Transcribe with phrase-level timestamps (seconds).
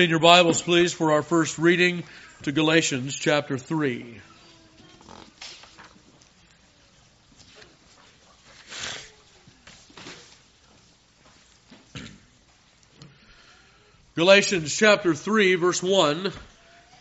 [0.00, 2.04] In your Bibles, please, for our first reading
[2.44, 4.18] to Galatians chapter 3.
[14.14, 16.32] Galatians chapter 3 verse 1.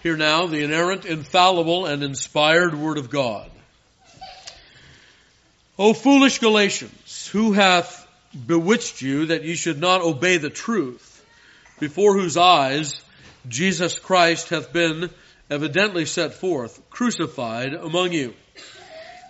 [0.03, 3.49] Here now the inerrant, infallible, and inspired Word of God.
[5.77, 8.05] O foolish Galatians, who hath
[8.45, 11.08] bewitched you that ye should not obey the truth,
[11.79, 13.01] before whose eyes
[13.47, 15.09] Jesus Christ hath been
[15.49, 18.33] evidently set forth, crucified among you.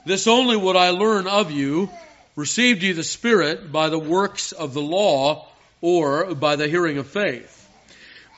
[0.05, 1.89] This only would I learn of you,
[2.35, 5.47] received ye the Spirit by the works of the law,
[5.81, 7.55] or by the hearing of faith?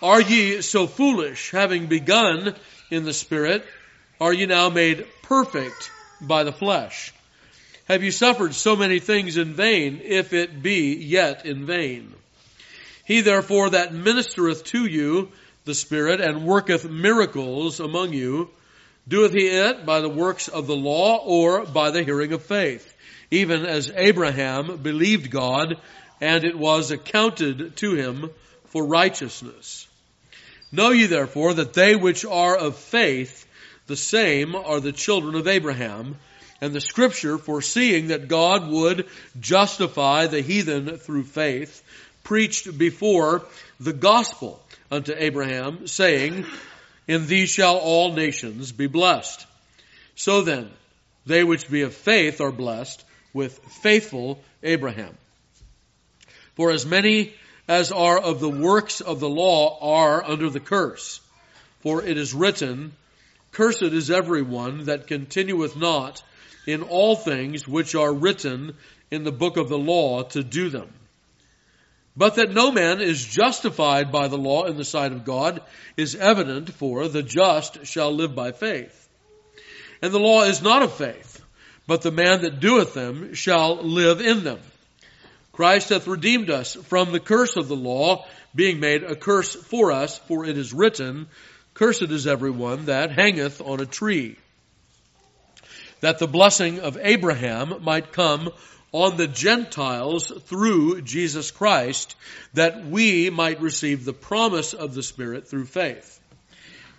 [0.01, 2.55] Are ye so foolish, having begun
[2.89, 3.65] in the Spirit,
[4.19, 7.13] are ye now made perfect by the flesh?
[7.85, 12.13] Have you suffered so many things in vain, if it be yet in vain?
[13.11, 15.33] He therefore that ministereth to you
[15.65, 18.49] the Spirit and worketh miracles among you,
[19.05, 22.93] doeth he it by the works of the law or by the hearing of faith?
[23.29, 25.75] Even as Abraham believed God,
[26.21, 28.29] and it was accounted to him
[28.67, 29.89] for righteousness.
[30.71, 33.45] Know ye therefore that they which are of faith,
[33.87, 36.15] the same are the children of Abraham,
[36.61, 41.83] and the scripture foreseeing that God would justify the heathen through faith,
[42.23, 43.43] preached before
[43.79, 46.45] the gospel unto Abraham, saying,
[47.07, 49.45] In thee shall all nations be blessed.
[50.15, 50.69] So then,
[51.25, 55.15] they which be of faith are blessed with faithful Abraham.
[56.55, 57.33] For as many
[57.67, 61.21] as are of the works of the law are under the curse.
[61.81, 62.93] For it is written,
[63.51, 66.21] Cursed is everyone that continueth not
[66.67, 68.75] in all things which are written
[69.09, 70.89] in the book of the law to do them.
[72.15, 75.61] But that no man is justified by the law in the sight of God
[75.95, 79.09] is evident, for the just shall live by faith.
[80.01, 81.41] And the law is not of faith,
[81.87, 84.59] but the man that doeth them shall live in them.
[85.53, 89.91] Christ hath redeemed us from the curse of the law, being made a curse for
[89.91, 91.27] us, for it is written,
[91.73, 94.37] Cursed is everyone that hangeth on a tree.
[96.01, 98.49] That the blessing of Abraham might come
[98.91, 102.15] on the Gentiles through Jesus Christ,
[102.53, 106.19] that we might receive the promise of the Spirit through faith.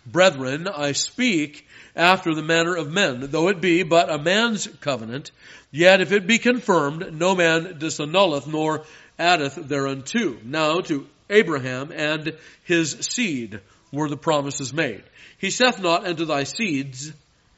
[0.07, 5.31] Brethren, I speak after the manner of men, though it be but a man's covenant,
[5.71, 8.85] yet if it be confirmed, no man disannulleth nor
[9.19, 10.39] addeth thereunto.
[10.43, 13.61] Now to Abraham and his seed
[13.93, 15.03] were the promises made.
[15.39, 17.13] He saith not unto thy seeds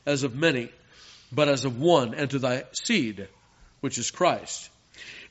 [0.04, 0.70] as of many,
[1.32, 3.28] but as of one, and to thy seed,
[3.84, 4.70] which is Christ.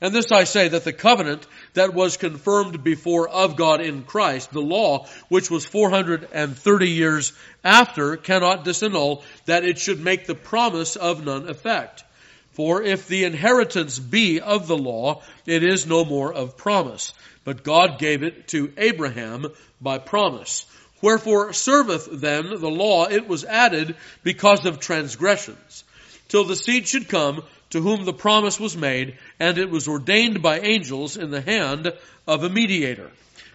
[0.00, 4.52] And this I say that the covenant that was confirmed before of God in Christ,
[4.52, 7.32] the law, which was 430 years
[7.64, 12.04] after, cannot disannul that it should make the promise of none effect.
[12.52, 17.12] For if the inheritance be of the law, it is no more of promise.
[17.42, 19.46] But God gave it to Abraham
[19.80, 20.64] by promise.
[21.02, 25.82] Wherefore serveth then the law, it was added because of transgressions,
[26.28, 27.42] till the seed should come
[27.74, 31.92] to whom the promise was made, and it was ordained by angels in the hand
[32.24, 33.10] of a mediator.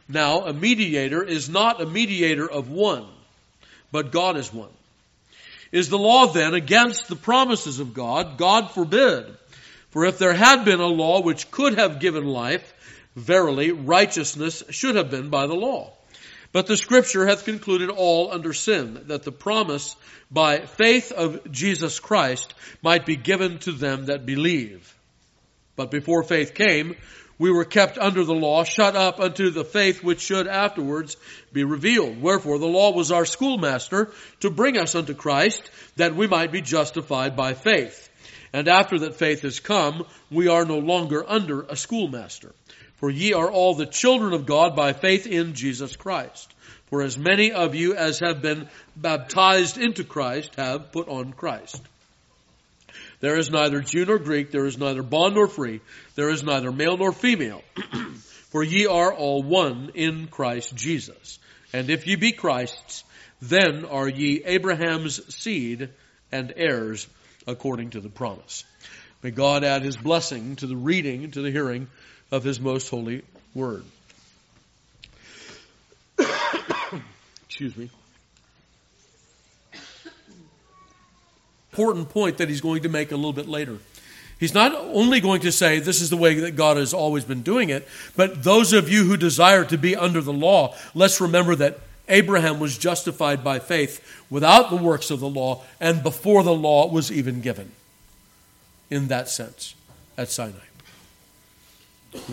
[0.10, 3.06] Now, a mediator is not a mediator of one,
[3.94, 4.74] but God is one.
[5.72, 8.38] Is the law then against the promises of God?
[8.38, 9.26] God forbid.
[9.92, 12.74] For if there had been a law which could have given life,
[13.16, 15.94] verily righteousness should have been by the law.
[16.52, 19.96] But the scripture hath concluded all under sin, that the promise
[20.32, 24.96] by faith of Jesus Christ might be given to them that believe.
[25.76, 26.96] But before faith came,
[27.38, 31.16] we were kept under the law, shut up unto the faith which should afterwards
[31.54, 32.22] be revealed.
[32.22, 34.12] Wherefore the law was our schoolmaster
[34.42, 38.10] to bring us unto Christ, that we might be justified by faith.
[38.52, 42.54] And after that faith is come, we are no longer under a schoolmaster.
[43.00, 46.54] For ye are all the children of God by faith in Jesus Christ.
[46.88, 51.82] For as many of you as have been baptized into Christ have put on Christ.
[53.22, 55.82] There is neither Jew nor Greek, there is neither bond nor free,
[56.16, 57.62] there is neither male nor female.
[58.50, 61.38] For ye are all one in Christ Jesus.
[61.72, 63.04] And if ye be Christ's,
[63.42, 65.90] then are ye Abraham's seed
[66.32, 67.08] and heirs
[67.46, 68.64] according to the promise.
[69.22, 71.88] May God add his blessing to the reading, to the hearing
[72.32, 73.24] of his most holy
[73.54, 73.84] word.
[77.48, 77.90] Excuse me.
[81.72, 83.78] Important point that he's going to make a little bit later.
[84.40, 87.42] He's not only going to say this is the way that God has always been
[87.42, 91.56] doing it, but those of you who desire to be under the law, let's remember
[91.56, 96.54] that Abraham was justified by faith without the works of the law and before the
[96.54, 97.72] law was even given.
[98.90, 99.76] In that sense,
[100.18, 100.69] at Sinai.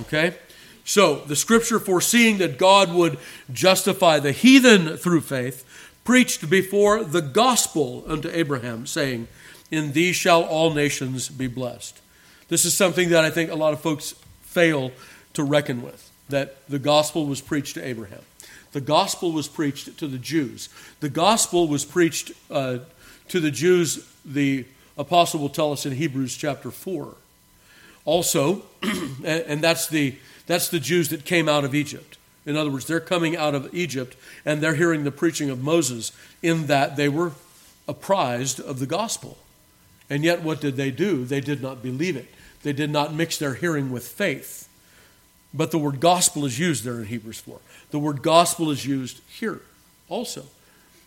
[0.03, 0.37] Okay?
[0.85, 3.19] So, the scripture foreseeing that God would
[3.53, 5.65] justify the heathen through faith
[6.05, 9.27] preached before the gospel unto Abraham, saying,
[9.71, 12.01] In thee shall all nations be blessed.
[12.49, 14.93] This is something that I think a lot of folks fail
[15.35, 18.23] to reckon with, that the gospel was preached to Abraham.
[18.71, 20.69] The gospel was preached to the Jews.
[21.01, 22.79] The gospel was preached uh,
[23.29, 27.15] to the Jews, the apostle will tell us in Hebrews chapter 4.
[28.07, 28.63] Also,
[29.25, 30.17] and that's the,
[30.47, 32.17] that's the Jews that came out of Egypt.
[32.47, 36.13] In other words, they're coming out of Egypt and they're hearing the preaching of Moses
[36.43, 37.33] in that they were
[37.89, 39.37] apprised of the gospel.
[40.09, 41.25] And yet, what did they do?
[41.25, 42.33] They did not believe it,
[42.63, 44.69] they did not mix their hearing with faith.
[45.53, 47.59] But the word gospel is used there in Hebrews 4.
[47.91, 49.63] The word gospel is used here
[50.09, 50.45] also.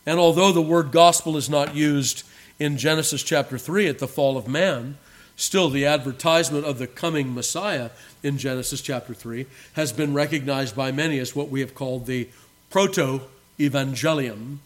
[0.06, 2.24] And although the word gospel is not used
[2.57, 4.98] in Genesis chapter 3 at the fall of man,
[5.39, 7.89] still the advertisement of the coming Messiah
[8.21, 12.27] in Genesis chapter 3 has been recognized by many as what we have called the
[12.69, 13.21] proto
[13.57, 14.57] evangelium,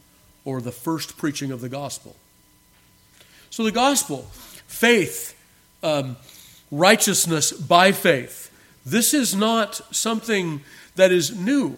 [0.45, 2.15] or the first preaching of the gospel.
[3.49, 4.27] So the gospel,
[4.67, 5.39] faith,
[5.81, 6.17] um,
[6.71, 8.51] righteousness by faith,
[8.85, 10.61] this is not something
[10.95, 11.77] that is new.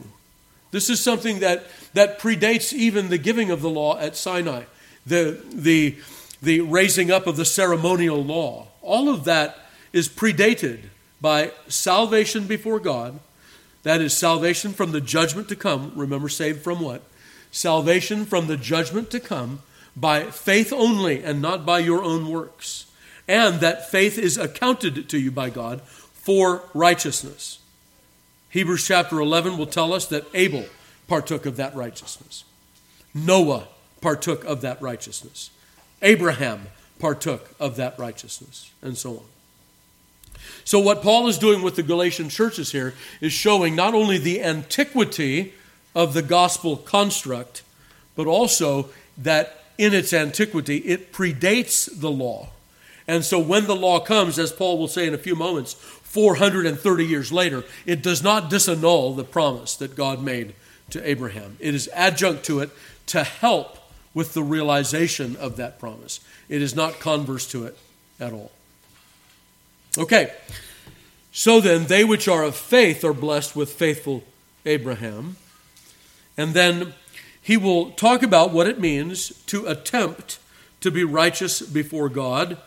[0.72, 4.64] This is something that, that predates even the giving of the law at Sinai,
[5.06, 5.96] the, the,
[6.42, 8.68] the raising up of the ceremonial law.
[8.86, 9.58] All of that
[9.92, 10.84] is predated
[11.20, 13.20] by salvation before God.
[13.84, 15.92] That is salvation from the judgment to come.
[15.96, 17.02] Remember, saved from what?
[17.52, 19.62] Salvation from the judgment to come
[19.96, 22.86] by faith only and not by your own works.
[23.28, 27.60] And that faith is accounted to you by God for righteousness.
[28.50, 30.66] Hebrews chapter 11 will tell us that Abel
[31.08, 32.44] partook of that righteousness.
[33.14, 33.68] Noah
[34.02, 35.50] partook of that righteousness.
[36.02, 36.68] Abraham
[37.00, 39.26] partook of that righteousness, and so on.
[40.64, 44.42] So, what Paul is doing with the Galatian churches here is showing not only the
[44.42, 45.54] antiquity
[45.94, 47.64] of the gospel construct,
[48.16, 52.50] but also that in its antiquity it predates the law.
[53.08, 57.06] And so, when the law comes, as Paul will say in a few moments, 430
[57.06, 60.56] years later, it does not disannul the promise that God made
[60.90, 61.58] to Abraham.
[61.60, 62.72] It is adjunct to it
[63.08, 63.78] to help
[64.14, 66.22] with the realization of that promise.
[66.50, 67.78] It is not converse to it
[68.20, 68.52] at all.
[69.98, 70.34] Okay,
[71.32, 74.24] so then they which are of faith are blessed with faithful
[74.66, 75.38] Abraham.
[76.38, 76.94] And then
[77.42, 80.40] he will talk about what it means to attempt
[80.82, 82.58] to be righteous before God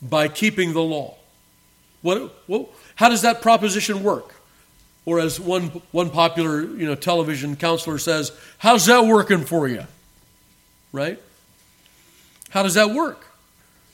[0.00, 1.16] by keeping the law.
[2.02, 2.32] What,
[2.94, 4.34] how does that proposition work?
[5.04, 9.84] Or as one, one popular you know, television counselor says, how's that working for you?
[10.92, 11.20] Right?
[12.50, 13.26] How does that work?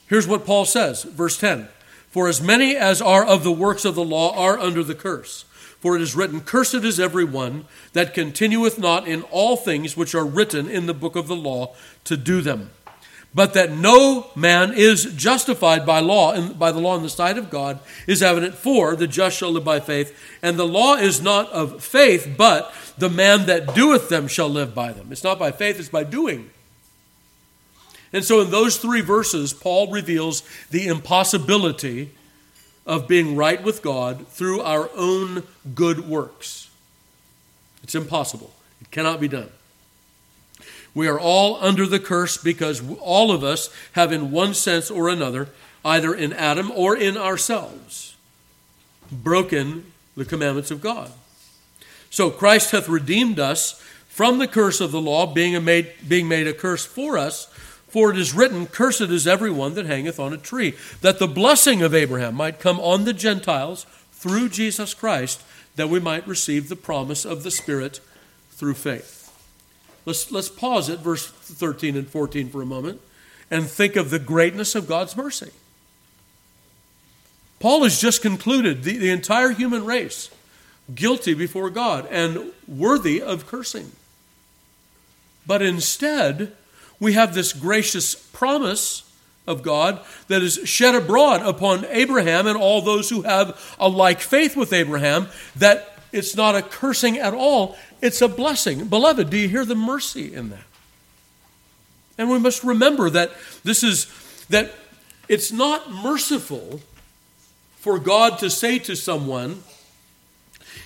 [0.09, 1.69] Here's what Paul says, verse 10
[2.11, 5.45] For as many as are of the works of the law are under the curse.
[5.79, 10.15] For it is written, Cursed is every one that continueth not in all things which
[10.15, 11.75] are written in the book of the law
[12.05, 12.71] to do them.
[13.35, 17.37] But that no man is justified by law, and by the law in the sight
[17.37, 18.55] of God, is evident.
[18.55, 22.73] For the just shall live by faith, and the law is not of faith, but
[22.97, 25.13] the man that doeth them shall live by them.
[25.13, 26.51] It's not by faith; it's by doing.
[28.13, 32.11] And so, in those three verses, Paul reveals the impossibility
[32.87, 35.43] of being right with God through our own
[35.75, 36.71] good works.
[37.83, 39.51] It's impossible, it cannot be done.
[40.95, 45.11] We are all under the curse because all of us have, in one sense or
[45.11, 45.51] another,
[45.85, 48.17] either in Adam or in ourselves,
[49.13, 51.13] broken the commandments of God.
[52.09, 56.47] So Christ hath redeemed us from the curse of the law, being made, being made
[56.47, 57.53] a curse for us.
[57.89, 61.83] For it is written, Cursed is everyone that hangeth on a tree, that the blessing
[61.83, 65.43] of Abraham might come on the Gentiles through Jesus Christ,
[65.77, 68.01] that we might receive the promise of the Spirit
[68.51, 69.31] through faith.
[70.05, 73.01] Let's, let's pause at verse 13 and 14 for a moment
[73.51, 75.51] and think of the greatness of God's mercy.
[77.59, 80.31] Paul has just concluded the, the entire human race
[80.95, 83.93] guilty before God and worthy of cursing.
[85.47, 86.53] But instead,
[87.01, 89.03] we have this gracious promise
[89.47, 94.21] of God that is shed abroad upon Abraham and all those who have a like
[94.21, 98.89] faith with Abraham that it's not a cursing at all, it's a blessing.
[98.89, 100.65] Beloved, do you hear the mercy in that?
[102.19, 104.07] And we must remember that this is
[104.49, 104.73] that
[105.29, 106.81] it's not merciful
[107.79, 109.63] for God to say to someone,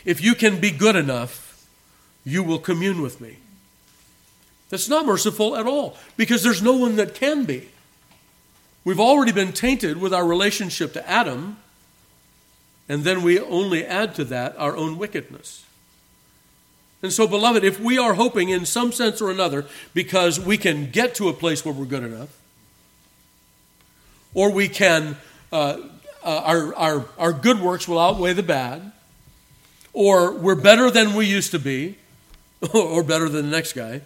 [0.05, 1.67] if you can be good enough,
[2.25, 3.37] you will commune with me.
[4.71, 7.69] That's not merciful at all because there's no one that can be.
[8.85, 11.59] We've already been tainted with our relationship to Adam,
[12.89, 15.67] and then we only add to that our own wickedness.
[17.03, 20.91] And so, beloved, if we are hoping in some sense or another because we can
[20.91, 22.29] get to a place where we're good enough,
[24.35, 25.17] or we can,
[25.53, 25.79] uh,
[26.23, 28.93] uh, our, our, our good works will outweigh the bad,
[29.93, 31.97] or we're better than we used to be,
[32.75, 34.03] or better than the next guy,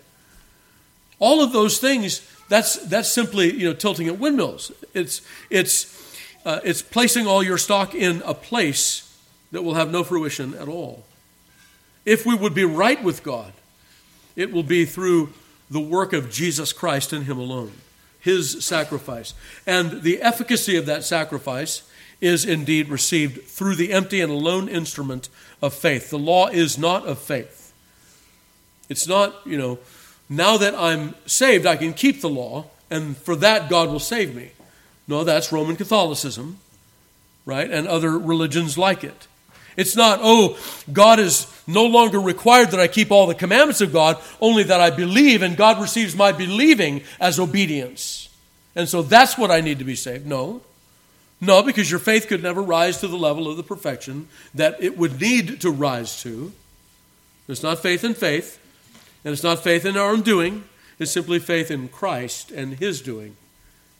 [1.18, 4.72] all of those things, that's, that's simply you know, tilting at windmills.
[4.92, 9.16] It's, it's, uh, it's placing all your stock in a place
[9.52, 11.04] that will have no fruition at all.
[12.04, 13.52] If we would be right with God,
[14.36, 15.32] it will be through
[15.70, 17.72] the work of Jesus Christ and Him alone,
[18.20, 19.32] His sacrifice.
[19.66, 21.82] And the efficacy of that sacrifice
[22.20, 25.28] is indeed received through the empty and alone instrument
[25.62, 26.10] of faith.
[26.10, 27.72] The law is not of faith.
[28.88, 29.78] It's not, you know,
[30.36, 34.34] now that I'm saved, I can keep the law, and for that, God will save
[34.34, 34.50] me.
[35.06, 36.58] No, that's Roman Catholicism,
[37.44, 37.70] right?
[37.70, 39.26] And other religions like it.
[39.76, 40.56] It's not, oh,
[40.92, 44.80] God is no longer required that I keep all the commandments of God, only that
[44.80, 48.28] I believe, and God receives my believing as obedience.
[48.76, 50.26] And so that's what I need to be saved.
[50.26, 50.62] No.
[51.40, 54.96] No, because your faith could never rise to the level of the perfection that it
[54.96, 56.52] would need to rise to.
[57.48, 58.58] It's not faith in faith,
[59.24, 60.64] and it's not faith in our own doing,
[60.98, 63.36] it's simply faith in Christ and His doing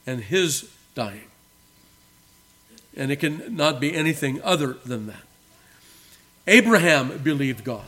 [0.07, 1.29] and His dying.
[2.97, 5.23] And it can not be anything other than that.
[6.47, 7.87] Abraham believed God.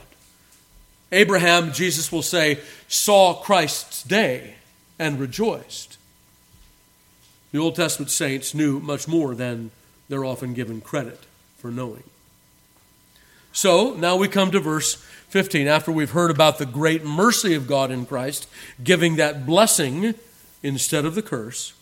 [1.11, 4.55] Abraham, Jesus will say, saw Christ's day
[4.99, 5.97] and rejoiced.
[7.51, 9.71] The Old Testament saints knew much more than
[10.09, 11.19] they're often given credit
[11.57, 12.03] for knowing.
[13.57, 14.97] So now we come to verse
[15.29, 15.67] 15.
[15.67, 18.47] After we've heard about the great mercy of God in Christ,
[18.83, 20.13] giving that blessing
[20.61, 21.73] instead of the curse.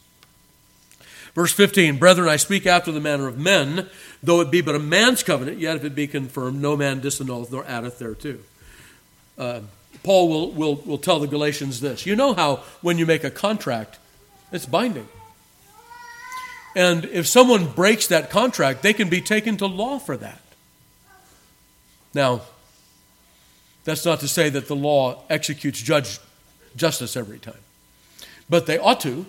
[1.34, 3.90] Verse 15 Brethren, I speak after the manner of men,
[4.24, 7.52] though it be but a man's covenant, yet if it be confirmed, no man disannulleth
[7.52, 8.38] nor addeth thereto.
[9.38, 9.60] Uh,
[10.02, 13.30] Paul will, will, will tell the Galatians this You know how when you make a
[13.30, 14.00] contract,
[14.50, 15.10] it's binding.
[16.74, 20.40] And if someone breaks that contract, they can be taken to law for that.
[22.16, 22.42] Now,
[23.84, 26.18] that's not to say that the law executes judge
[26.76, 27.60] justice every time,
[28.50, 29.26] but they ought to,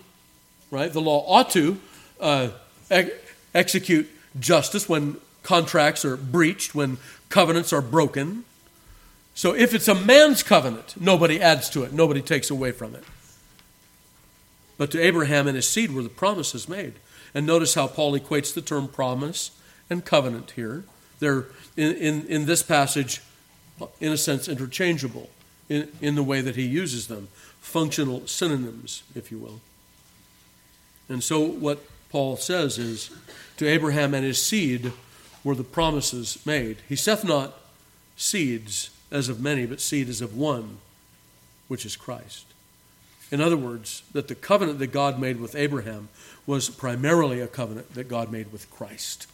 [0.71, 0.91] right?
[0.91, 1.81] The law ought to
[2.21, 2.49] uh,
[2.89, 3.11] ex-
[3.55, 8.45] execute justice when contracts are breached, when covenants are broken.
[9.35, 13.05] So if it's a man's covenant, nobody adds to it, nobody takes away from it.
[14.79, 16.95] But to Abraham and his seed were the promises made.
[17.35, 19.51] And notice how Paul equates the term promise
[19.91, 20.85] and covenant here.
[21.19, 21.47] They're
[21.77, 23.23] in, in, in this passage,
[24.01, 25.31] in a sense, interchangeable
[25.69, 27.29] in, in the way that he uses them,
[27.61, 29.61] functional synonyms, if you will.
[31.09, 33.11] And so what Paul says is,
[33.59, 34.93] To Abraham and his seed
[35.45, 36.79] were the promises made.
[36.89, 37.59] He saith not
[38.17, 40.79] seeds as of many, but seed as of one,
[41.69, 42.47] which is Christ.
[43.31, 46.09] In other words, that the covenant that God made with Abraham
[46.47, 49.27] was primarily a covenant that God made with Christ,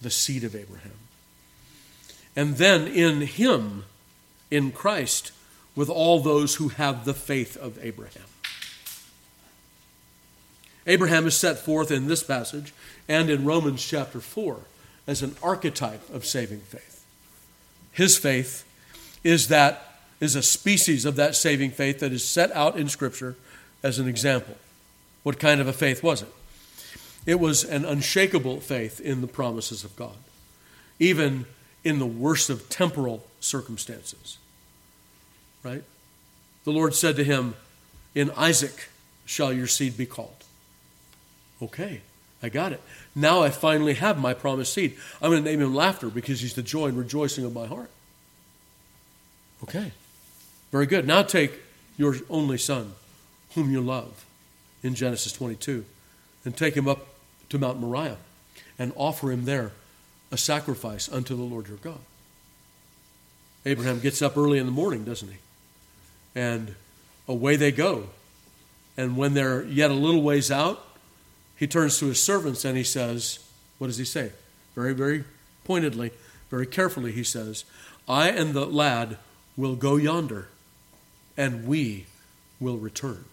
[0.00, 0.92] the seed of Abraham.
[2.34, 3.84] And then in him,
[4.50, 5.32] in Christ,
[5.74, 8.24] with all those who have the faith of Abraham.
[10.86, 12.72] Abraham is set forth in this passage
[13.08, 14.60] and in Romans chapter 4
[15.06, 17.04] as an archetype of saving faith.
[17.92, 18.64] His faith
[19.24, 19.82] is that
[20.20, 23.36] is a species of that saving faith that is set out in scripture
[23.82, 24.56] as an example.
[25.24, 26.32] What kind of a faith was it?
[27.26, 30.16] It was an unshakable faith in the promises of God,
[31.00, 31.44] even
[31.84, 34.38] in the worst of temporal circumstances.
[35.64, 35.82] Right?
[36.64, 37.54] The Lord said to him,
[38.14, 38.88] In Isaac
[39.24, 40.44] shall your seed be called.
[41.60, 42.02] Okay,
[42.42, 42.80] I got it.
[43.14, 44.96] Now I finally have my promised seed.
[45.20, 47.90] I'm going to name him Laughter because he's the joy and rejoicing of my heart.
[49.64, 49.92] Okay,
[50.70, 51.06] very good.
[51.06, 51.52] Now take
[51.96, 52.92] your only son,
[53.54, 54.24] whom you love,
[54.82, 55.84] in Genesis 22,
[56.44, 57.08] and take him up
[57.50, 58.18] to Mount Moriah
[58.78, 59.72] and offer him there
[60.30, 62.00] a sacrifice unto the Lord your God.
[63.64, 65.38] Abraham gets up early in the morning, doesn't he?
[66.34, 66.74] And
[67.26, 68.08] away they go.
[68.96, 70.86] And when they're yet a little ways out,
[71.56, 73.38] he turns to his servants and he says,
[73.78, 74.32] What does he say?
[74.74, 75.24] Very, very
[75.64, 76.12] pointedly,
[76.50, 77.64] very carefully, he says,
[78.08, 79.18] I and the lad
[79.56, 80.48] will go yonder,
[81.36, 82.06] and we
[82.60, 83.24] will return.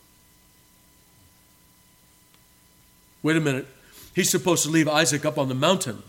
[3.22, 3.68] Wait a minute.
[4.14, 6.04] He's supposed to leave Isaac up on the mountain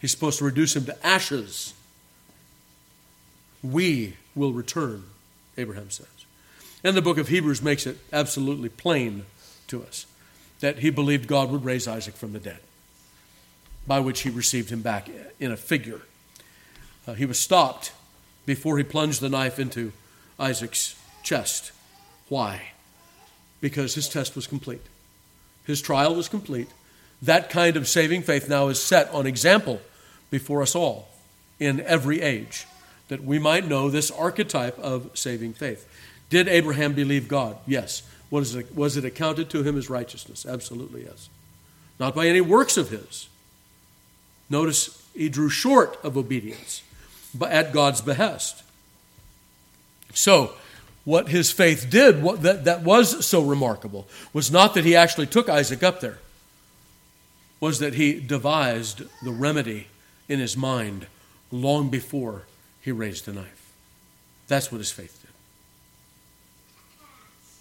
[0.00, 1.74] He's supposed to reduce him to ashes.
[3.62, 5.04] We will return,
[5.56, 6.06] Abraham says.
[6.84, 9.24] And the book of Hebrews makes it absolutely plain
[9.66, 10.06] to us
[10.60, 12.58] that he believed God would raise Isaac from the dead,
[13.86, 15.08] by which he received him back
[15.40, 16.02] in a figure.
[17.06, 17.92] Uh, he was stopped
[18.46, 19.92] before he plunged the knife into
[20.38, 21.72] Isaac's chest.
[22.28, 22.70] Why?
[23.60, 24.82] Because his test was complete.
[25.64, 26.68] His trial was complete.
[27.22, 29.80] That kind of saving faith now is set on example
[30.30, 31.08] before us all
[31.58, 32.66] in every age,
[33.08, 35.88] that we might know this archetype of saving faith.
[36.30, 37.56] Did Abraham believe God?
[37.66, 38.02] Yes.
[38.30, 40.44] Was it, was it accounted to him as righteousness?
[40.46, 41.28] Absolutely yes.
[41.98, 43.28] Not by any works of his.
[44.50, 46.82] Notice he drew short of obedience,
[47.34, 48.62] but at God's behest.
[50.14, 50.52] So,
[51.04, 55.26] what his faith did, what that, that was so remarkable, was not that he actually
[55.26, 56.18] took Isaac up there,
[57.60, 59.88] was that he devised the remedy
[60.28, 61.06] in his mind
[61.50, 62.44] long before
[62.80, 63.72] he raised the knife.
[64.46, 65.30] That's what his faith did.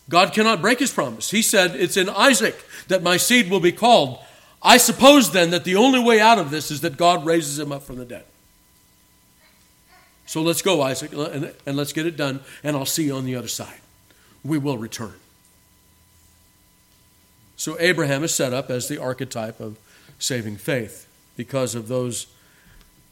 [0.10, 1.32] God cannot break his promise.
[1.32, 4.20] He said, It's in Isaac that my seed will be called.
[4.62, 7.72] I suppose then that the only way out of this is that God raises him
[7.72, 8.26] up from the dead.
[10.26, 13.26] So let's go, Isaac, and, and let's get it done, and I'll see you on
[13.26, 13.80] the other side.
[14.44, 15.14] We will return.
[17.56, 19.78] So Abraham is set up as the archetype of
[20.20, 22.28] saving faith because of those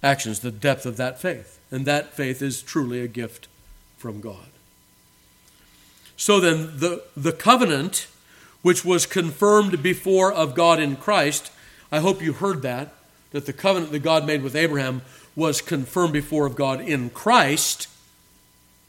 [0.03, 1.59] actions, the depth of that faith.
[1.71, 3.47] And that faith is truly a gift
[3.97, 4.47] from God.
[6.17, 8.07] So then, the, the covenant,
[8.61, 11.51] which was confirmed before of God in Christ,
[11.91, 12.93] I hope you heard that,
[13.31, 15.01] that the covenant that God made with Abraham
[15.35, 17.87] was confirmed before of God in Christ.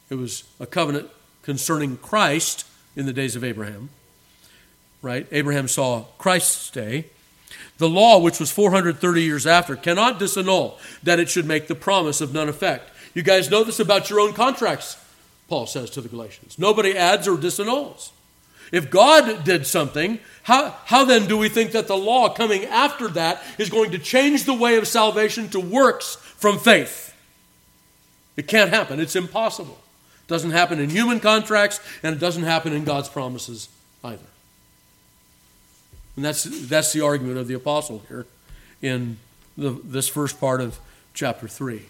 [0.08, 1.10] It was a covenant
[1.42, 3.90] concerning Christ in the days of Abraham.
[5.02, 5.26] Right?
[5.32, 7.06] Abraham saw Christ's day.
[7.78, 12.20] The law, which was 430 years after, cannot disannul that it should make the promise
[12.20, 12.90] of none effect.
[13.14, 14.96] You guys know this about your own contracts,
[15.48, 16.58] Paul says to the Galatians.
[16.58, 18.10] Nobody adds or disannuls.
[18.72, 23.08] If God did something, how, how then do we think that the law coming after
[23.08, 27.14] that is going to change the way of salvation to works from faith?
[28.36, 29.00] It can't happen.
[29.00, 29.78] It's impossible.
[30.24, 33.68] It doesn't happen in human contracts, and it doesn't happen in God's promises
[34.02, 34.18] either.
[36.16, 38.26] And that's, that's the argument of the apostle here
[38.82, 39.18] in
[39.56, 40.78] the, this first part of
[41.14, 41.82] chapter 3.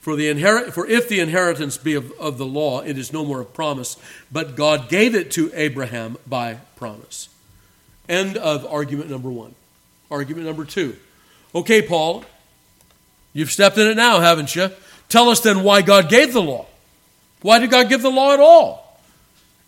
[0.00, 3.24] For, the inherit, for if the inheritance be of, of the law, it is no
[3.24, 3.96] more of promise,
[4.30, 7.28] but God gave it to Abraham by promise.
[8.08, 9.54] End of argument number one.
[10.10, 10.96] Argument number two.
[11.54, 12.24] Okay, Paul,
[13.32, 14.70] you've stepped in it now, haven't you?
[15.08, 16.66] Tell us then why God gave the law.
[17.42, 19.00] Why did God give the law at all?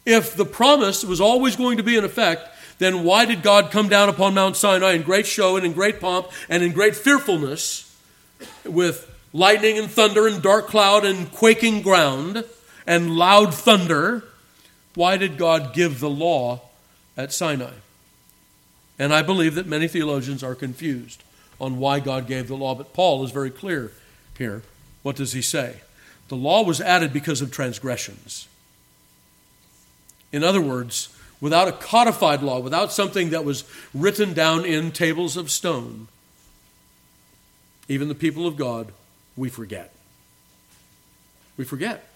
[0.06, 2.48] If the promise was always going to be in effect,
[2.80, 6.00] then why did God come down upon Mount Sinai in great show and in great
[6.00, 7.94] pomp and in great fearfulness
[8.64, 12.42] with lightning and thunder and dark cloud and quaking ground
[12.86, 14.24] and loud thunder?
[14.94, 16.62] Why did God give the law
[17.18, 17.74] at Sinai?
[18.98, 21.22] And I believe that many theologians are confused
[21.60, 23.92] on why God gave the law, but Paul is very clear
[24.38, 24.62] here.
[25.02, 25.82] What does he say?
[26.28, 28.48] The law was added because of transgressions.
[30.32, 35.36] In other words, without a codified law, without something that was written down in tables
[35.36, 36.08] of stone,
[37.88, 38.92] even the people of God,
[39.36, 39.92] we forget.
[41.56, 42.06] We forget.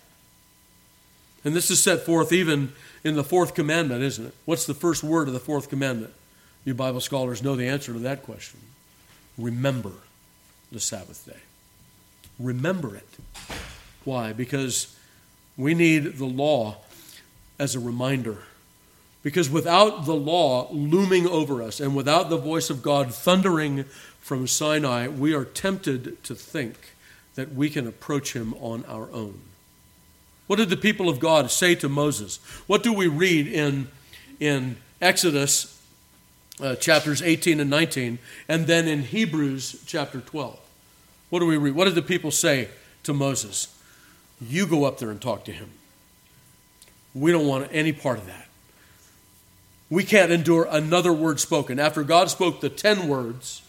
[1.45, 4.35] And this is set forth even in the fourth commandment, isn't it?
[4.45, 6.13] What's the first word of the fourth commandment?
[6.65, 8.61] You Bible scholars know the answer to that question.
[9.37, 9.93] Remember
[10.73, 11.41] the Sabbath day.
[12.39, 13.09] Remember it.
[14.05, 14.33] Why?
[14.33, 14.97] Because
[15.57, 16.77] we need the law
[17.59, 18.39] as a reminder
[19.25, 23.85] because without the law looming over us and without the voice of God thundering
[24.21, 26.95] from Sinai, we are tempted to think
[27.35, 29.41] that we can approach him on our own.
[30.47, 32.37] What did the people of God say to Moses?
[32.67, 33.89] What do we read in,
[34.39, 35.83] in Exodus
[36.61, 40.61] uh, chapters 18 and 19, and then in Hebrews chapter 12?
[41.31, 41.75] What do we read?
[41.75, 42.69] What did the people say
[43.05, 43.75] to Moses?
[44.39, 45.71] You go up there and talk to him.
[47.15, 48.49] We don't want any part of that.
[49.95, 51.79] We can't endure another word spoken.
[51.79, 53.63] After God spoke the ten words,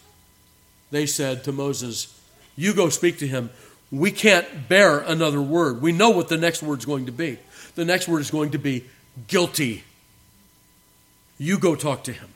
[0.90, 2.20] they said to Moses,
[2.56, 3.50] You go speak to him.
[3.92, 5.80] We can't bear another word.
[5.80, 7.38] We know what the next word is going to be.
[7.76, 8.86] The next word is going to be
[9.28, 9.84] guilty.
[11.38, 12.30] You go talk to him.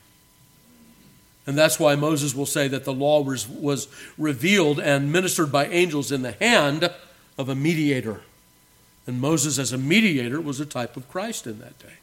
[1.45, 5.65] And that's why Moses will say that the law was, was revealed and ministered by
[5.65, 6.89] angels in the hand
[7.37, 8.21] of a mediator.
[9.05, 11.95] And Moses, as a mediator, was a type of Christ in that day.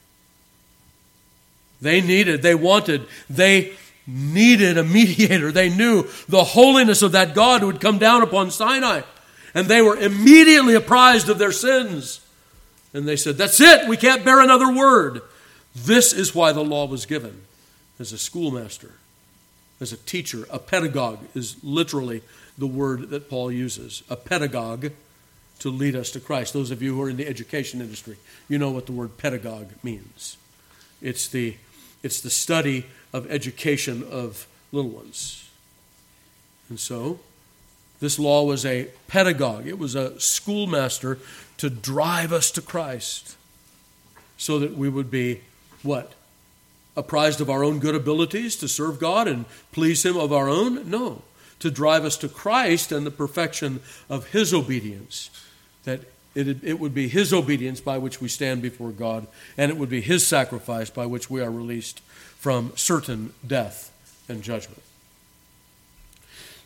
[1.80, 3.72] They needed, they wanted, they
[4.06, 5.52] needed a mediator.
[5.52, 9.02] They knew the holiness of that God who would come down upon Sinai.
[9.54, 12.20] And they were immediately apprised of their sins.
[12.92, 13.88] And they said, That's it.
[13.88, 15.22] We can't bear another word.
[15.74, 17.42] This is why the law was given
[17.98, 18.94] as a schoolmaster,
[19.80, 20.46] as a teacher.
[20.50, 22.22] A pedagogue is literally
[22.56, 24.02] the word that Paul uses.
[24.08, 24.92] A pedagogue
[25.60, 26.52] to lead us to Christ.
[26.52, 28.16] Those of you who are in the education industry,
[28.48, 30.36] you know what the word pedagogue means.
[31.00, 31.56] It's the,
[32.02, 35.48] it's the study of education of little ones.
[36.68, 37.20] And so,
[38.00, 41.18] this law was a pedagogue, it was a schoolmaster
[41.56, 43.36] to drive us to Christ
[44.36, 45.40] so that we would be
[45.82, 46.12] what?
[46.96, 50.88] Apprised of our own good abilities to serve God and please Him of our own?
[50.88, 51.22] No.
[51.60, 55.30] To drive us to Christ and the perfection of His obedience.
[55.84, 56.02] That
[56.34, 59.88] it, it would be His obedience by which we stand before God, and it would
[59.88, 62.00] be His sacrifice by which we are released
[62.36, 63.92] from certain death
[64.28, 64.82] and judgment.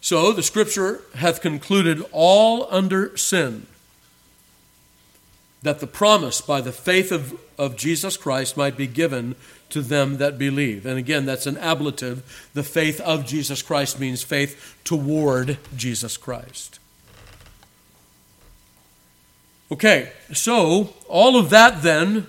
[0.01, 3.67] So the Scripture hath concluded all under sin
[5.63, 9.37] that the promise by the faith of, of Jesus Christ might be given
[9.71, 10.85] to them that believe.
[10.85, 12.51] And again, that's an ablative.
[12.53, 16.81] The faith of Jesus Christ means faith toward Jesus Christ.
[19.73, 22.27] Okay, so all of that then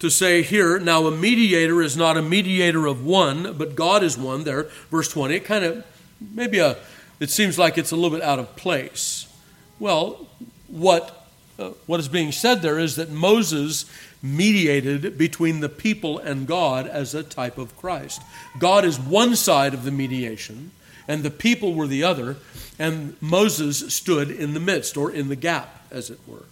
[0.00, 4.18] to say here, now a mediator is not a mediator of one, but God is
[4.18, 5.34] one there, verse 20.
[5.34, 5.86] It kind of,
[6.20, 6.76] maybe a,
[7.20, 9.34] it seems like it's a little bit out of place.
[9.78, 10.28] Well,
[10.68, 11.26] what
[11.58, 13.86] uh, what is being said there is that Moses
[14.22, 18.20] mediated between the people and God as a type of Christ.
[18.58, 20.72] God is one side of the mediation,
[21.06, 22.36] and the people were the other,
[22.78, 26.44] and Moses stood in the midst, or in the gap, as it were.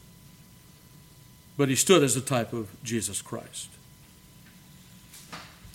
[1.56, 3.68] But he stood as a type of Jesus Christ.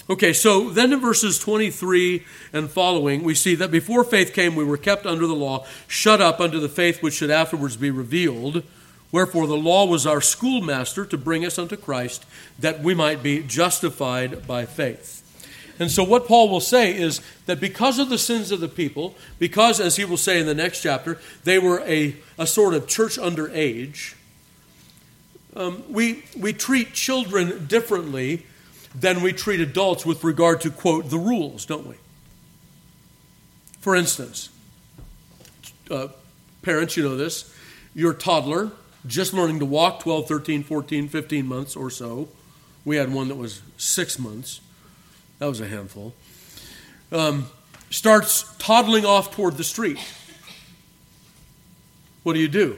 [0.08, 4.64] Okay, so then in verses 23 and following, we see that before faith came, we
[4.64, 8.64] were kept under the law, shut up under the faith which should afterwards be revealed.
[9.12, 12.24] Wherefore the law was our schoolmaster to bring us unto Christ,
[12.60, 15.24] that we might be justified by faith.
[15.78, 19.16] And so, what Paul will say is that because of the sins of the people,
[19.40, 22.88] because, as he will say in the next chapter, they were a, a sort of
[22.88, 24.16] church under age,
[25.56, 28.46] um, we, we treat children differently
[28.94, 31.96] than we treat adults with regard to, quote, the rules, don't we?
[33.80, 34.50] For instance,
[35.92, 36.08] uh,
[36.62, 37.54] parents, you know this,
[37.94, 38.72] your toddler
[39.08, 42.28] just learning to walk 12, 13, 14, 15 months or so.
[42.84, 44.62] We had one that was six months.
[45.40, 46.14] That was a handful.
[47.12, 47.50] Um,
[47.90, 50.00] starts toddling off toward the street.
[52.24, 52.78] What do you do?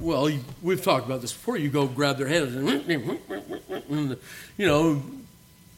[0.00, 0.30] Well,
[0.62, 1.56] we've talked about this before.
[1.56, 4.16] You go grab their hand and,
[4.56, 5.02] you know,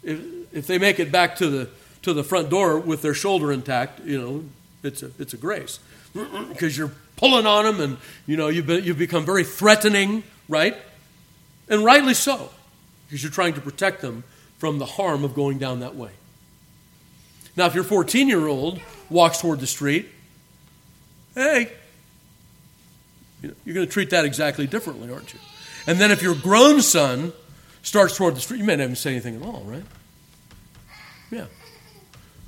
[0.03, 0.21] if,
[0.53, 1.69] if they make it back to the
[2.03, 4.45] to the front door with their shoulder intact, you know,
[4.83, 5.79] it's a it's a grace
[6.49, 10.77] because you're pulling on them, and you know you've, been, you've become very threatening, right?
[11.69, 12.51] And rightly so,
[13.07, 14.25] because you're trying to protect them
[14.63, 16.13] from the harm of going down that way.
[17.57, 20.09] Now, if your 14 year old walks toward the street,
[21.35, 21.73] hey,
[23.43, 25.41] you're going to treat that exactly differently, aren't you?
[25.89, 27.33] And then if your grown son
[27.83, 29.83] starts toward the street, you may not even say anything at all, right?
[31.33, 31.47] Yeah.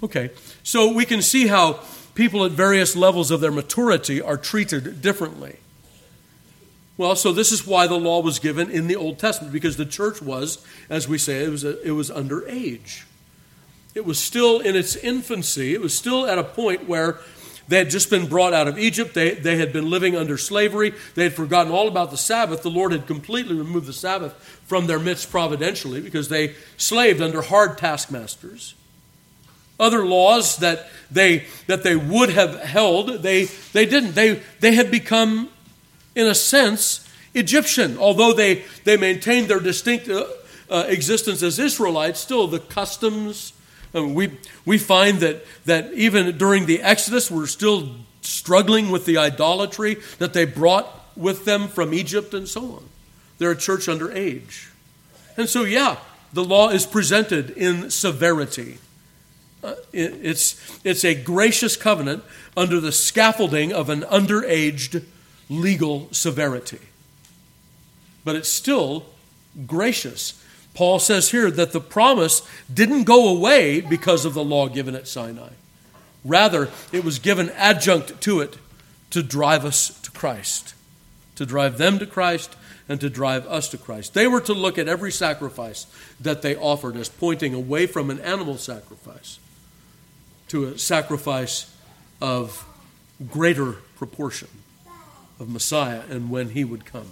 [0.01, 0.31] Okay.
[0.63, 1.81] So we can see how
[2.15, 5.57] people at various levels of their maturity are treated differently.
[6.97, 9.87] Well, so this is why the law was given in the Old Testament, because the
[9.87, 13.03] church was, as we say, it was, a, it was underage.
[13.95, 15.75] It was still in its infancy.
[15.75, 17.19] It was still at a point where
[17.67, 19.15] they had just been brought out of Egypt.
[19.15, 20.93] They, they had been living under slavery.
[21.15, 22.63] They had forgotten all about the Sabbath.
[22.63, 24.33] The Lord had completely removed the Sabbath
[24.67, 28.75] from their midst providentially because they slaved under hard taskmasters
[29.81, 34.89] other laws that they that they would have held they they didn't they they had
[34.89, 35.49] become
[36.15, 37.99] in a sense egyptian.
[37.99, 40.27] Although they they maintained their distinct uh,
[40.71, 43.53] uh, existence as israelites still the customs
[43.95, 49.19] uh, we we find that that even during the exodus we're still struggling with the
[49.19, 52.85] idolatry that they brought with them from egypt and so on.
[53.39, 54.71] They're a church under age.
[55.37, 55.99] And so yeah
[56.35, 58.79] the law is presented in severity.
[59.63, 62.25] Uh, it's, it's a gracious covenant
[62.57, 65.05] under the scaffolding of an underaged
[65.49, 66.81] legal severity.
[68.25, 69.07] But it's still
[69.67, 70.43] gracious.
[70.73, 75.07] Paul says here that the promise didn't go away because of the law given at
[75.07, 75.51] Sinai.
[76.25, 78.57] Rather, it was given adjunct to it
[79.11, 80.75] to drive us to Christ,
[81.37, 82.57] to drive them to Christ,
[82.89, 84.15] and to drive us to Christ.
[84.15, 85.87] They were to look at every sacrifice
[86.21, 89.39] that they offered as pointing away from an animal sacrifice
[90.49, 91.75] to a sacrifice
[92.21, 92.67] of
[93.31, 94.49] greater proportion
[95.39, 97.09] of Messiah and when he would come.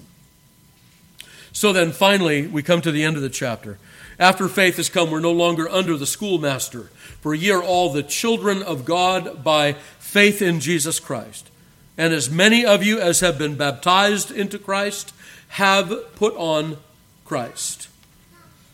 [1.52, 3.78] So then, finally, we come to the end of the chapter.
[4.18, 6.90] After faith has come, we're no longer under the schoolmaster.
[7.20, 11.50] For ye are all the children of God by faith in Jesus Christ.
[11.98, 15.12] And as many of you as have been baptized into Christ
[15.48, 16.78] have put on
[17.24, 17.88] Christ.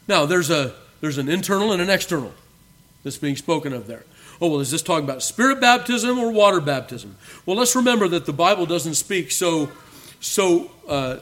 [0.06, 2.32] Now, there's, a, there's an internal and an external
[3.02, 4.04] that's being spoken of there.
[4.40, 7.16] Oh, well, is this talking about spirit baptism or water baptism?
[7.44, 9.68] Well, let's remember that the Bible doesn't speak so,
[10.20, 11.18] so, uh,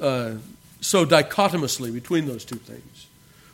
[0.00, 0.34] uh,
[0.80, 3.06] so dichotomously between those two things,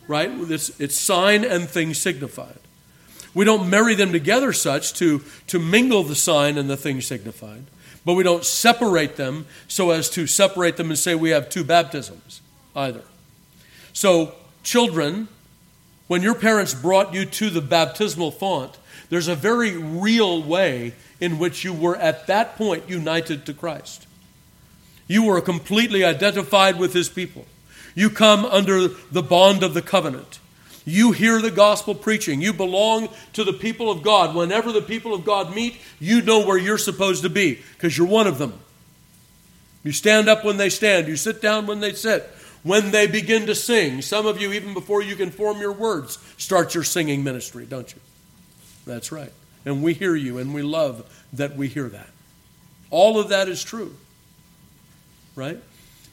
[0.07, 0.31] right?
[0.51, 2.59] It's, it's sign and thing signified.
[3.33, 7.65] We don't marry them together such to, to mingle the sign and the thing signified,
[8.05, 11.65] but we don't separate them so as to separate them and say we have two
[11.65, 12.41] baptisms
[12.75, 13.03] either.
[13.93, 15.29] So, children,
[16.07, 21.39] when your parents brought you to the baptismal font, there's a very real way in
[21.39, 24.07] which you were at that point united to Christ.
[25.09, 27.47] You were completely identified with his people.
[27.95, 30.39] You come under the bond of the covenant.
[30.85, 32.41] You hear the gospel preaching.
[32.41, 34.35] You belong to the people of God.
[34.35, 38.07] Whenever the people of God meet, you know where you're supposed to be because you're
[38.07, 38.55] one of them.
[39.83, 42.29] You stand up when they stand, you sit down when they sit.
[42.63, 46.19] When they begin to sing, some of you, even before you can form your words,
[46.37, 48.01] start your singing ministry, don't you?
[48.87, 49.33] That's right.
[49.65, 52.09] And we hear you, and we love that we hear that.
[52.91, 53.97] All of that is true.
[55.35, 55.61] Right?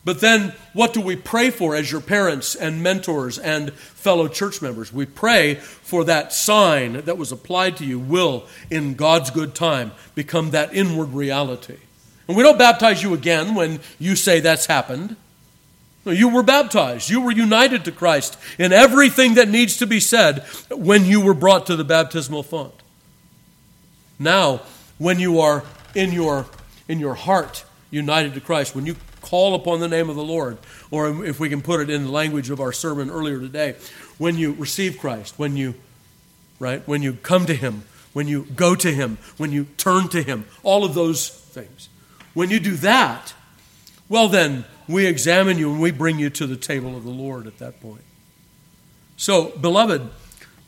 [0.05, 4.61] But then, what do we pray for as your parents and mentors and fellow church
[4.61, 4.91] members?
[4.91, 9.93] We pray for that sign that was applied to you will, in God's good time,
[10.13, 11.77] become that inward reality.
[12.27, 15.15] And we don't baptize you again when you say that's happened.
[16.05, 17.09] You were baptized.
[17.09, 20.39] You were united to Christ in everything that needs to be said
[20.69, 22.73] when you were brought to the baptismal font.
[24.19, 24.61] Now,
[24.97, 25.63] when you are
[25.95, 26.45] in your,
[26.87, 30.57] in your heart united to Christ, when you call upon the name of the Lord,
[30.91, 33.75] or if we can put it in the language of our sermon earlier today,
[34.17, 35.75] when you receive Christ, when you,
[36.59, 40.21] right, when you come to Him, when you go to Him, when you turn to
[40.21, 41.89] Him, all of those things.
[42.33, 43.33] When you do that,
[44.13, 47.47] well, then we examine you and we bring you to the table of the Lord
[47.47, 48.03] at that point.
[49.17, 50.07] So, beloved,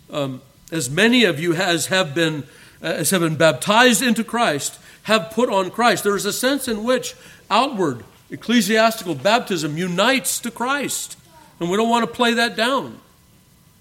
[0.09, 2.45] um, as many of you as have been
[2.81, 6.03] as have been baptized into Christ have put on Christ.
[6.03, 7.13] There is a sense in which
[7.51, 11.15] outward ecclesiastical baptism unites to Christ,
[11.59, 12.99] and we don't want to play that down.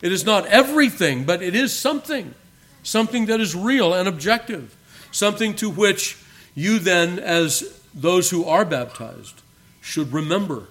[0.03, 2.35] It is not everything, but it is something,
[2.83, 4.77] something that is real and objective,
[5.11, 6.18] something to which
[6.55, 9.40] you then, as those who are baptized,
[9.85, 10.64] should remember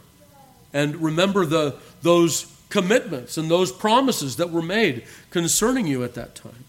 [0.73, 6.33] and remember the, those commitments and those promises that were made concerning you at that
[6.33, 6.65] time.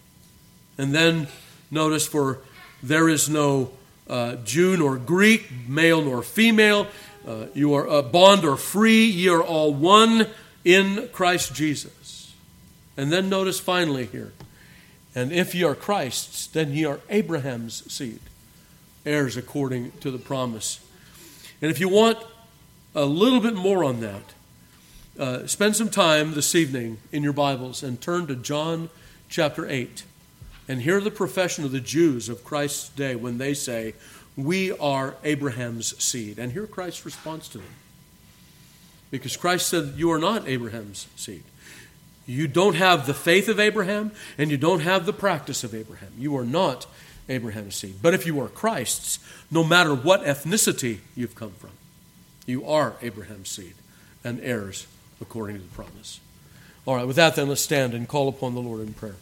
[0.76, 1.28] And then
[1.70, 2.40] notice, for
[2.82, 3.72] there is no
[4.08, 6.86] uh, Jew nor Greek, male nor female,
[7.26, 10.26] uh, you are a bond or free, ye are all one
[10.66, 12.34] in Christ Jesus.
[12.98, 14.34] And then notice finally here,
[15.14, 18.20] and if ye are Christ's, then ye are Abraham's seed,
[19.06, 20.80] heirs according to the promise.
[21.62, 22.18] And if you want
[22.94, 24.22] a little bit more on that,
[25.18, 28.88] uh, spend some time this evening in your Bibles and turn to John
[29.28, 30.04] chapter 8
[30.68, 33.94] and hear the profession of the Jews of Christ's day when they say,
[34.36, 36.38] We are Abraham's seed.
[36.38, 37.66] And hear Christ's response to them.
[39.10, 41.44] Because Christ said, You are not Abraham's seed.
[42.26, 46.12] You don't have the faith of Abraham, and you don't have the practice of Abraham.
[46.16, 46.86] You are not
[47.28, 47.96] Abraham's seed.
[48.00, 49.18] But if you are Christ's,
[49.50, 51.70] no matter what ethnicity you've come from,
[52.46, 53.74] you are Abraham's seed
[54.22, 54.86] and heirs
[55.20, 56.20] according to the promise.
[56.86, 59.16] All right, with that, then, let's stand and call upon the Lord in prayer.